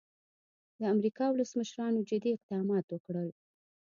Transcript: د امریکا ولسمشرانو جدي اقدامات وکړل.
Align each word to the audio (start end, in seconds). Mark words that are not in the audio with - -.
د 0.79 0.81
امریکا 0.93 1.25
ولسمشرانو 1.29 2.05
جدي 2.09 2.31
اقدامات 2.35 2.85
وکړل. 2.89 3.29